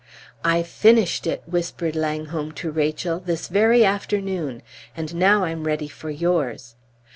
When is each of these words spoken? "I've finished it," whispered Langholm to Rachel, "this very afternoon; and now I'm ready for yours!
"I've 0.43 0.65
finished 0.65 1.27
it," 1.27 1.43
whispered 1.45 1.95
Langholm 1.95 2.53
to 2.53 2.71
Rachel, 2.71 3.19
"this 3.19 3.47
very 3.49 3.85
afternoon; 3.85 4.63
and 4.97 5.13
now 5.13 5.43
I'm 5.43 5.63
ready 5.65 5.87
for 5.89 6.09
yours! 6.09 6.73